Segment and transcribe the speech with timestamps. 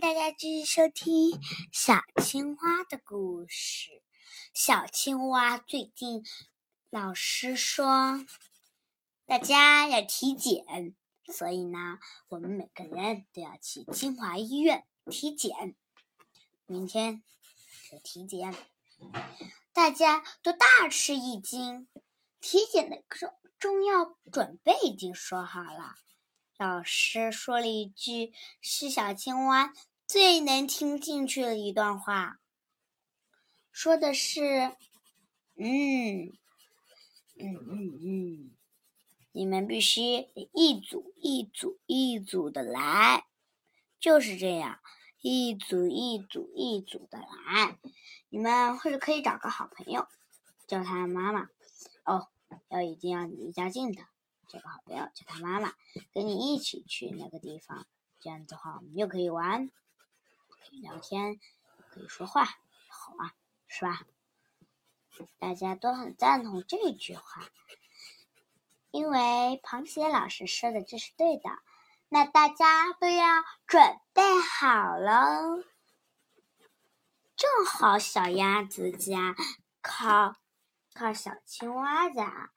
[0.00, 1.38] 大家继续收听
[1.70, 4.02] 小青蛙的故事。
[4.54, 6.24] 小青蛙最近，
[6.88, 8.24] 老师说
[9.26, 15.76] 大家要体检，所以呢，我们每个人都要去清华医院体检。
[16.64, 17.22] 明天
[17.90, 18.54] 就体检，
[19.74, 21.86] 大家都大吃一惊。
[22.40, 25.94] 体检的重重要准备已经说好了。
[26.56, 29.72] 老师说了一句是小青蛙
[30.12, 32.40] 最能听进去的一段话，
[33.70, 34.74] 说的是
[35.54, 36.32] ：“嗯，
[37.38, 38.50] 嗯嗯嗯，
[39.30, 43.24] 你们必须一组一组一组的来，
[44.00, 44.80] 就是这样，
[45.20, 47.78] 一组一组一组的来。
[48.30, 50.08] 你们或者可以找个好朋友，
[50.66, 51.48] 叫他妈妈。
[52.04, 52.26] 哦，
[52.68, 54.02] 要一定要离家近的。”
[54.50, 55.72] 找个好朋友叫他妈妈，
[56.12, 57.86] 跟你一起去那个地方。
[58.18, 59.70] 这样子的话，我们又可以玩，
[60.60, 61.40] 可以聊天，
[61.90, 63.34] 可以说话，好啊，
[63.66, 64.02] 是吧？
[65.38, 67.42] 大家都很赞同这句话，
[68.90, 71.50] 因为螃蟹老师说的这是对的。
[72.08, 75.62] 那大家都要准备好喽。
[77.36, 79.36] 正好小鸭子家
[79.80, 80.36] 靠
[80.92, 82.50] 靠小青蛙家。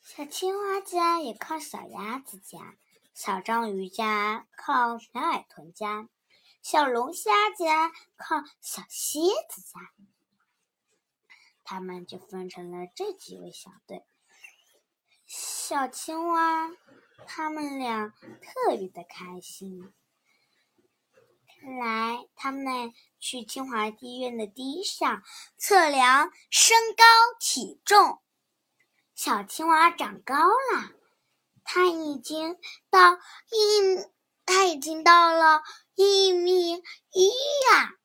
[0.00, 2.76] 小青蛙家也靠小鸭子家，
[3.12, 6.08] 小章鱼家靠小海豚家，
[6.62, 9.92] 小龙虾家靠小蝎子家。
[11.64, 14.06] 他们就分成了这几位小队。
[15.26, 16.70] 小青蛙，
[17.26, 19.92] 他们俩特别的开心。
[21.80, 25.22] 来他们去清华医院的第一项
[25.58, 27.04] 测量身高
[27.40, 28.22] 体重。
[29.14, 30.92] 小青蛙长高了，
[31.64, 32.56] 它已经
[32.88, 34.08] 到一，
[34.46, 35.62] 它已经到了
[36.00, 36.74] 一米
[37.10, 37.28] 一
[37.72, 37.96] 呀。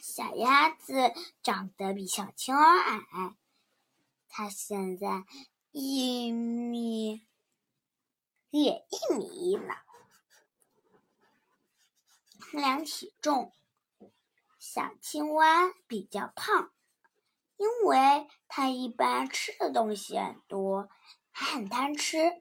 [0.00, 1.12] 小鸭子
[1.42, 3.36] 长得比小青蛙矮，
[4.28, 5.24] 它现在
[5.72, 7.26] 一米，
[8.50, 9.82] 也一米一了。
[12.52, 13.52] 量体重，
[14.60, 16.70] 小青蛙比较胖。
[17.56, 20.88] 因为它一般吃的东西很多，
[21.32, 22.40] 还很贪吃，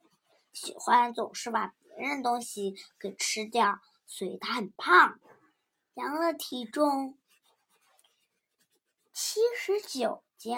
[0.52, 5.20] 喜欢总是把别人东西给吃掉，所以它很胖。
[5.94, 7.18] 量了体重
[9.14, 10.58] 七十九斤，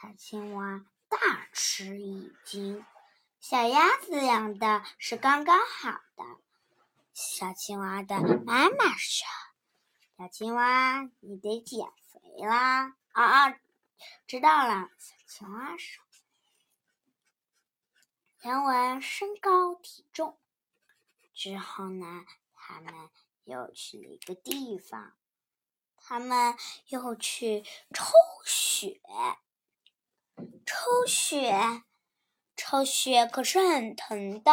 [0.00, 2.84] 小青蛙大吃一惊。
[3.40, 6.24] 小鸭子量的是刚刚好的。
[7.14, 9.26] 小青蛙的妈妈说
[10.18, 13.58] ：“小青蛙，你得减肥啦。”啊啊，
[14.26, 14.90] 知道了。
[14.98, 16.04] 小青蛙说
[18.46, 20.38] ：“量完身高体重
[21.34, 22.24] 之后呢，
[22.54, 22.94] 他们
[23.42, 25.14] 又去了一个地方，
[25.96, 26.54] 他们
[26.86, 28.04] 又去抽
[28.44, 29.00] 血。
[30.64, 31.82] 抽血，
[32.54, 34.52] 抽血可是很疼的。”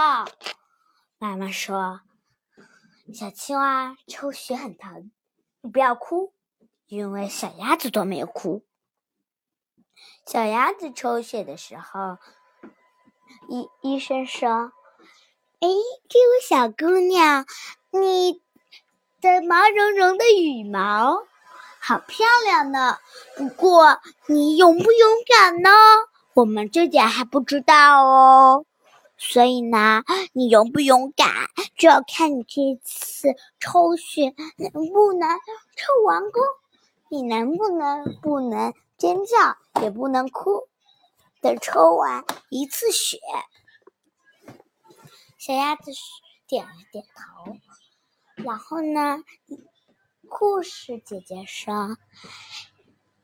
[1.20, 2.02] 妈妈说
[3.14, 5.12] ：“小青蛙抽血很疼，
[5.62, 6.34] 你不要哭。”
[6.88, 8.66] 因为小鸭子都没有哭。
[10.26, 12.18] 小鸭子抽血的时候，
[13.48, 14.72] 医医生说
[15.60, 15.68] ：“哎，
[16.10, 17.46] 这位小姑娘，
[17.92, 18.42] 你
[19.22, 21.24] 的毛茸茸的羽毛
[21.80, 22.98] 好漂亮呢。
[23.36, 25.70] 不过，你勇不勇敢呢？
[26.34, 28.66] 我们这点还不知道哦。
[29.18, 30.04] 所以呢，
[30.34, 31.30] 你勇不勇敢，
[31.78, 35.30] 就要看你这次抽血能不能
[35.76, 36.42] 抽完功。”
[37.10, 40.68] 你能不能不能尖叫，也不能哭
[41.44, 43.20] 等抽完一次血？
[45.38, 45.92] 小鸭子
[46.48, 47.58] 点了点头，
[48.36, 49.22] 然后呢，
[50.30, 51.98] 护士姐姐说：“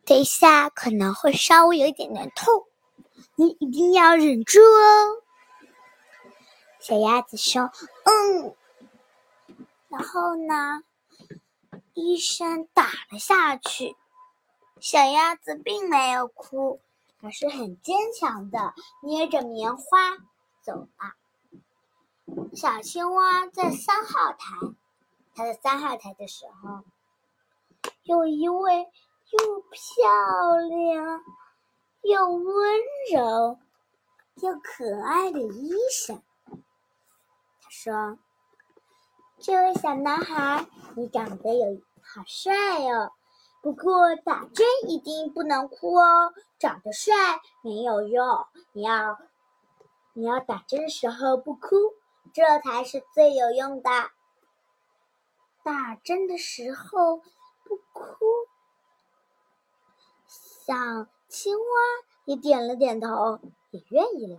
[0.03, 2.65] 等一下可能会稍微有一点点痛，
[3.35, 5.23] 你一定要忍住哦。”
[6.81, 7.71] 小鸭子说
[8.03, 8.53] ：“嗯。”
[9.87, 10.83] 然后呢？
[11.93, 13.95] 医生打了下去，
[14.79, 16.81] 小鸭子并没有哭，
[17.21, 20.17] 而是很坚强的捏着棉花
[20.61, 21.15] 走了。
[22.55, 24.55] 小青蛙在三号台，
[25.35, 26.83] 它在三号台的时候，
[28.03, 28.87] 有一位
[29.31, 31.23] 又漂亮
[32.03, 32.79] 又温
[33.11, 33.59] 柔
[34.35, 36.21] 又可爱的医生，
[37.61, 38.17] 他说
[39.39, 42.55] ：“这位小男孩，你长得有……”好帅
[42.85, 43.11] 哦！
[43.61, 47.13] 不过打针一定不能哭哦，长得帅
[47.61, 49.19] 没有用，你要
[50.13, 51.75] 你要打针的时候不哭，
[52.33, 53.89] 这才是最有用的。
[55.63, 58.05] 打针的时候不哭。
[60.27, 60.73] 小
[61.27, 61.65] 青蛙
[62.25, 63.39] 也点了点头，
[63.71, 64.37] 也愿意了。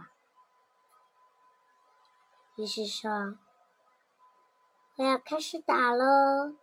[2.56, 3.38] 医生说
[4.96, 6.54] ：“我要开始打喽。”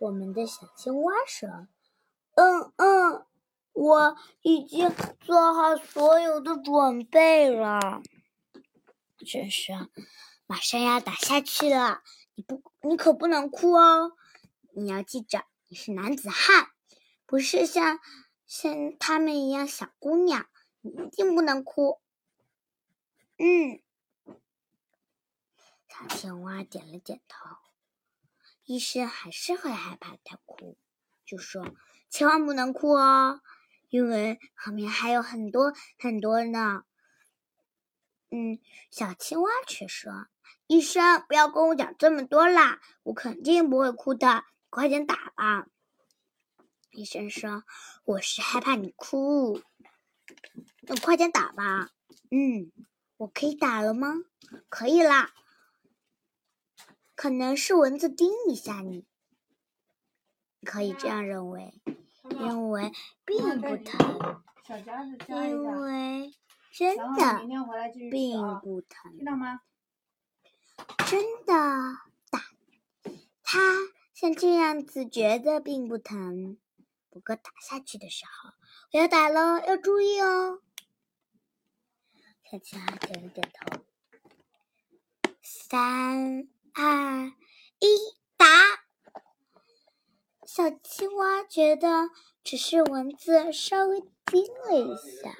[0.00, 1.66] 我们的小青蛙说
[2.36, 3.26] ：“嗯嗯，
[3.72, 4.90] 我已经
[5.20, 8.02] 做好所有的准备了。”
[9.18, 9.90] 医生
[10.46, 12.02] 马上要打下去了，
[12.36, 14.12] 你不，你可不能哭哦！
[14.72, 16.68] 你要记着，你是男子汉，
[17.26, 17.98] 不是像
[18.46, 20.46] 像他们一样小姑娘，
[20.80, 22.00] 你一定不能哭。
[23.36, 23.82] 嗯。
[25.88, 27.56] 小青蛙点了点头，
[28.68, 30.76] 医生还是会害怕他哭，
[31.24, 31.74] 就说
[32.10, 33.40] ：“千万不能哭哦，
[33.88, 36.82] 因为后面还有很多很多呢。”
[38.30, 38.58] 嗯，
[38.90, 40.26] 小青蛙却说
[40.68, 45.66] ：“医生，不要跟我讲这么多啦，我肯定不会哭的，快点打吧。”
[46.92, 47.64] 医生说
[48.04, 49.62] ：“我是害怕你哭，
[50.82, 51.88] 那快点打吧。”
[52.30, 52.70] 嗯，
[53.16, 54.12] 我可以打了吗？
[54.68, 55.32] 可以啦。
[57.18, 59.04] 可能是蚊子叮一下你，
[60.64, 61.74] 可以这样认为，
[62.30, 62.92] 因为
[63.24, 64.44] 并不疼，
[65.26, 66.32] 因为
[66.72, 67.40] 真的
[68.08, 69.12] 并不疼，
[71.08, 71.52] 真的
[72.30, 72.40] 打，
[73.42, 73.58] 他
[74.14, 76.56] 像这样子觉得并不疼，
[77.10, 78.50] 不过打下去的时候，
[78.92, 80.62] 我要打了，要注意哦。
[82.48, 83.80] 小青蛙点了点头，
[85.42, 86.48] 三。
[86.80, 87.32] 二
[87.80, 87.86] 一，
[88.36, 88.46] 打！
[90.46, 92.10] 小青蛙觉得
[92.44, 95.34] 只是蚊子稍微叮了一下，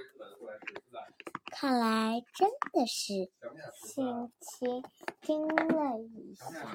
[1.53, 3.31] 看来真的是
[3.81, 4.83] 轻轻
[5.21, 6.75] 叮了一下，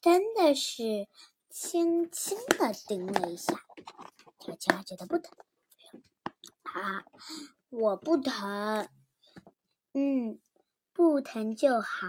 [0.00, 1.08] 真的是
[1.50, 3.60] 轻轻的叮了一下。
[4.40, 5.36] 小青蛙觉得不疼，
[6.62, 7.04] 啊，
[7.68, 8.88] 我不疼，
[9.92, 10.40] 嗯。
[11.02, 12.06] 不疼就好，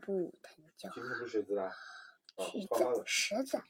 [0.00, 0.96] 不疼就好。
[1.26, 3.62] 石子，石子，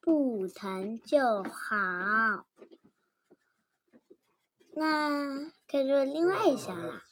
[0.00, 2.48] 不疼就好。
[4.72, 7.04] 那该做另外一项了。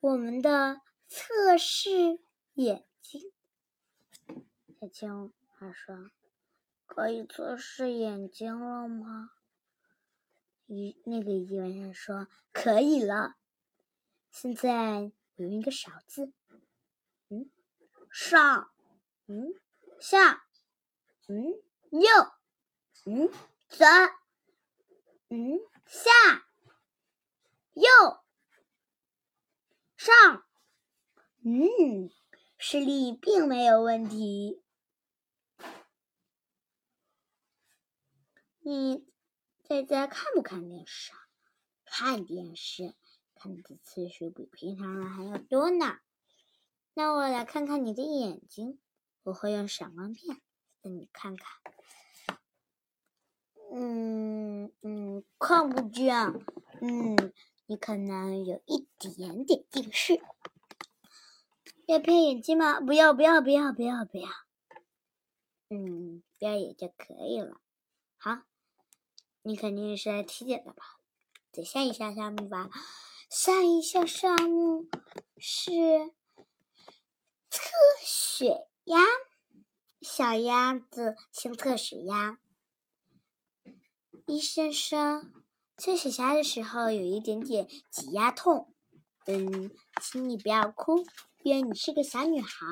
[0.00, 2.18] 我们的测试
[2.54, 3.32] 眼睛。
[4.80, 6.10] 小青他说
[6.84, 9.30] ：“可以测试眼睛了吗？”
[10.66, 13.36] 一那个医生说：“可以了。”
[14.40, 14.70] 现在
[15.34, 16.32] 我用一个勺子，
[17.28, 17.50] 嗯，
[18.12, 18.70] 上，
[19.26, 19.52] 嗯，
[19.98, 20.46] 下，
[21.26, 22.08] 嗯，右，
[23.04, 23.32] 嗯，
[23.68, 23.84] 左，
[25.28, 26.10] 嗯，下，
[27.72, 27.82] 右，
[29.96, 30.46] 上，
[31.42, 32.08] 嗯，
[32.58, 34.62] 视力并没有问题。
[38.60, 39.04] 你
[39.64, 41.18] 在家看不看电视啊？
[41.84, 42.94] 看电视。
[43.38, 45.98] 看的次数比平常人还要多呢。
[46.94, 48.80] 那我来看看你的眼睛，
[49.22, 50.40] 我会用闪光片
[50.82, 51.46] 给你看看。
[53.72, 56.16] 嗯嗯，看不见。
[56.80, 57.32] 嗯，
[57.66, 60.20] 你可能有一点点近视。
[61.86, 62.80] 要配眼镜吗？
[62.80, 64.28] 不要不要不要不要不要。
[65.68, 67.60] 嗯，不要也就可以了。
[68.16, 68.42] 好，
[69.42, 70.98] 你肯定是来体检的吧？
[71.52, 72.70] 再下一项项目吧。
[73.28, 74.88] 下一项项目
[75.36, 75.70] 是
[77.50, 77.60] 测
[78.02, 79.00] 血压，
[80.00, 82.38] 小鸭子先测血压。
[84.26, 85.24] 医生说，
[85.76, 88.74] 测血压的时候有一点点挤压痛，
[89.26, 89.70] 嗯，
[90.00, 91.04] 请你不要哭，
[91.42, 92.66] 因为你是个小女孩，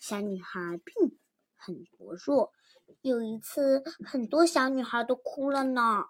[0.00, 1.16] 小女孩病
[1.54, 2.52] 很薄弱。
[3.02, 6.06] 有一次，很多小女孩都哭了呢。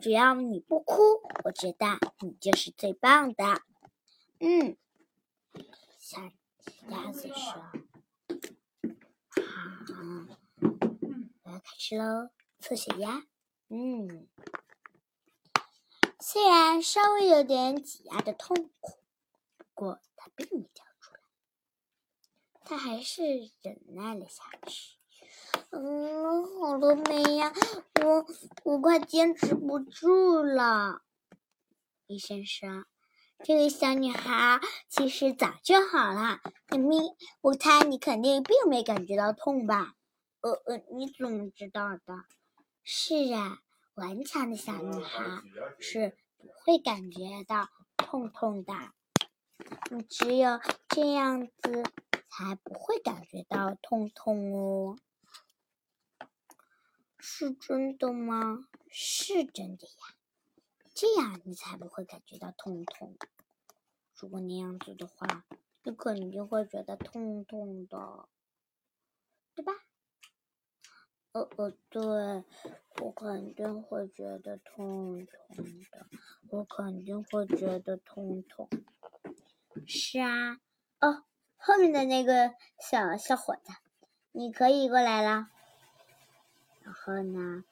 [0.00, 0.96] 只要你不哭，
[1.44, 3.62] 我觉得你就是最棒的。
[4.38, 4.76] 嗯，
[5.98, 6.20] 小
[6.88, 7.34] 鸭子说
[9.44, 10.36] ：“好，
[11.42, 13.26] 我要开始喽，测血压。
[13.70, 14.28] 嗯，
[16.20, 18.98] 虽然稍微有点挤压的痛苦，
[19.56, 21.20] 不过它并没叫出来，
[22.64, 24.96] 它还是忍耐了下去。”
[25.70, 27.52] 嗯，好多没呀，
[28.02, 28.26] 我
[28.64, 31.02] 我快坚持不住了。
[32.06, 32.86] 医生说
[33.44, 39.94] ：“这位小女孩其实早就好了，肯定，我猜你肯定并没感觉到痛吧？”
[40.40, 42.24] 呃呃，你怎么知道的？
[42.82, 43.58] 是啊，
[43.94, 45.42] 顽强的小女孩
[45.78, 48.72] 是不会感觉到痛痛的。
[49.90, 51.82] 你只有这样子，
[52.30, 54.96] 才不会感觉到痛痛哦。
[57.18, 58.68] 是真的吗？
[58.88, 60.14] 是真的呀。
[60.94, 63.16] 这样你才不会感觉到痛痛。
[64.16, 65.44] 如果那样子的话，
[65.84, 68.28] 你肯定会觉得痛痛的，
[69.54, 69.72] 对吧？
[71.32, 72.00] 呃呃，对，
[73.00, 75.56] 我肯定会觉得痛痛
[75.92, 76.06] 的，
[76.48, 78.68] 我肯定会觉得痛痛。
[79.86, 80.58] 是啊，
[81.00, 81.24] 哦，
[81.56, 83.72] 后面的那个小小伙子，
[84.32, 85.50] 你可以过来了。
[87.08, 87.64] 然后呢，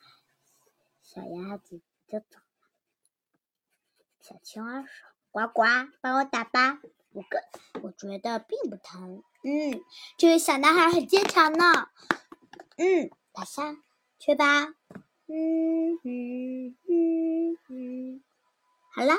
[1.03, 2.43] 小鸭子就走了。
[4.19, 5.63] 小青蛙说：“呱呱，
[6.01, 6.81] 帮我打吧。”
[7.13, 7.43] 我个
[7.83, 9.23] 我觉得并不疼。
[9.45, 9.85] 嗯，
[10.17, 11.91] 这位小男孩很坚强呢。
[12.79, 13.77] 嗯，打下
[14.19, 14.75] 去吧。
[15.27, 18.23] 嗯嗯嗯嗯，
[18.91, 19.15] 好了。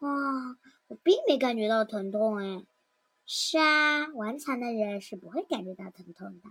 [0.00, 0.10] 哇，
[0.88, 2.66] 我并没感觉到疼痛哎。
[3.26, 6.48] 是啊，顽强的人是不会感觉到疼痛的，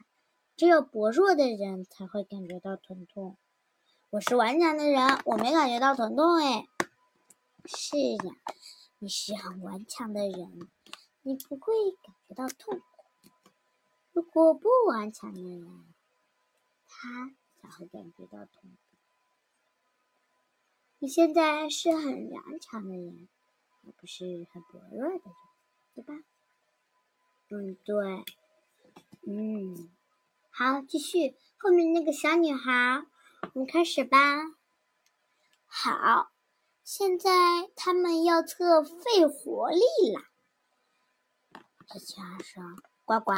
[0.57, 3.37] 只有薄弱的人才会感觉到疼痛。
[4.09, 6.67] 我是顽强的人，我没感觉到疼痛哎。
[7.65, 8.35] 是呀。
[8.97, 10.67] 你是很顽强的人，
[11.21, 12.85] 你不会感觉到痛苦。
[14.13, 15.93] 如果不顽强的人，
[16.87, 18.97] 他才会感觉到痛苦。
[20.97, 23.29] 你现在是很顽强的人，
[23.85, 25.21] 而不是很薄弱的人，
[25.93, 26.15] 对吧？
[27.49, 28.23] 嗯，对。
[29.29, 29.89] 嗯，
[30.57, 33.03] 好，继续后面那个小女孩，
[33.53, 34.17] 我们开始吧。
[35.67, 36.31] 好。
[36.83, 37.29] 现在
[37.75, 39.81] 他们要测肺活力
[40.15, 40.21] 了。
[41.85, 42.63] 小青蛙说
[43.05, 43.33] ：“呱呱，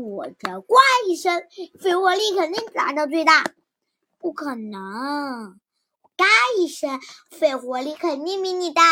[0.00, 0.76] 我这呱
[1.08, 1.42] 一声，
[1.80, 3.44] 肺活力肯定达到最大。”
[4.18, 5.60] 不可能！
[6.16, 6.24] 嘎
[6.56, 8.82] 一声，肺活力肯定比你大。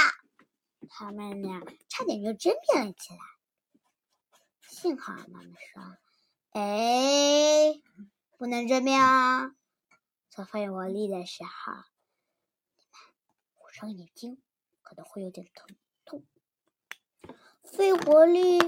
[0.88, 3.18] 他们俩差点就争辩了起来。
[4.68, 5.97] 幸好妈妈说
[6.52, 7.80] ：“哎，
[8.37, 9.54] 不能正面啊！
[10.28, 11.73] 测肺活力的时候。”
[12.76, 13.00] 你们
[13.61, 14.42] 捂上眼睛
[14.83, 16.26] 可能会有点疼痛，
[17.62, 18.59] 肺活力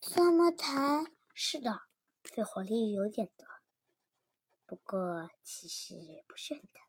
[0.00, 1.06] 这么疼？
[1.34, 1.82] 是的，
[2.22, 3.46] 肺活力有点疼，
[4.64, 6.82] 不过其实也不是很疼。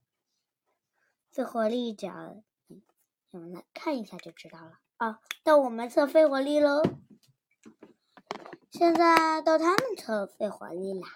[1.31, 2.41] 肺活力只要
[3.31, 4.79] 你们来看一下就知道了。
[4.99, 6.81] 哦，到我们测肺活力喽！
[8.71, 11.09] 现在到他们测肺活力啦。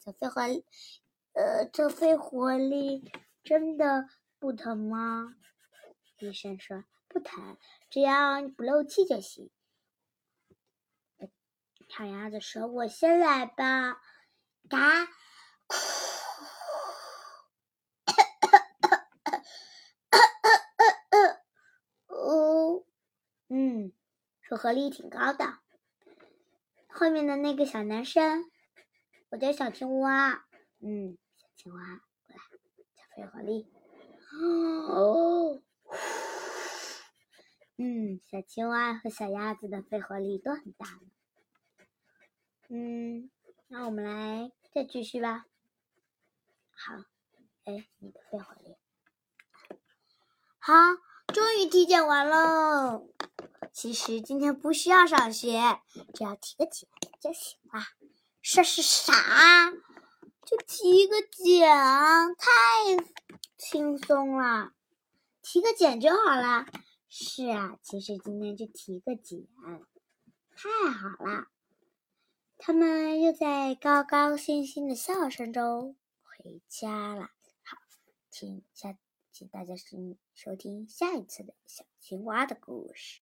[0.00, 0.42] 测肺活，
[1.34, 3.12] 呃，测肺活力
[3.44, 4.08] 真的
[4.38, 5.36] 不疼吗？
[6.18, 7.58] 医生说不疼，
[7.90, 9.50] 只要你不漏气就行。
[11.88, 14.00] 小鸭子说：“我先来吧。”
[14.68, 15.06] 嘎，
[22.06, 22.84] 哦，
[23.48, 23.92] 嗯，
[24.40, 25.58] 说合力挺高的。
[26.98, 28.50] 后面的那个小男生，
[29.28, 30.46] 我叫小青蛙。
[30.80, 31.78] 嗯，小青蛙
[32.26, 32.36] 过来，
[32.94, 33.70] 小飞合力。
[34.88, 35.60] 哦。
[37.76, 41.10] 嗯，小青蛙和小鸭子的肺活力都很大呢。
[42.70, 43.30] 嗯，
[43.68, 45.44] 那我们来再继续吧。
[46.70, 46.94] 好，
[47.64, 48.74] 哎，你的肺活力
[50.58, 50.72] 好，
[51.26, 53.06] 终于体检完了。
[53.72, 55.80] 其实今天不需要上学，
[56.14, 56.88] 只要提个检
[57.20, 57.80] 就行了。
[58.42, 59.72] 这是啥？
[60.44, 61.68] 就提个检，
[62.38, 62.46] 太
[63.58, 64.72] 轻松了，
[65.42, 66.66] 提个简就好了。
[67.08, 69.46] 是啊，其实今天就提个简，
[70.54, 71.48] 太好了。
[72.58, 77.22] 他们又在高高兴兴的笑声中回家了。
[77.64, 77.78] 好，
[78.30, 78.96] 请下，
[79.36, 83.20] 请大家收收听下一次的小青蛙的故事。